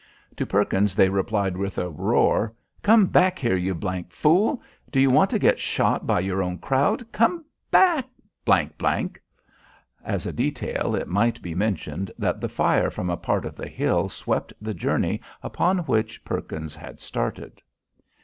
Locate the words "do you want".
4.89-5.29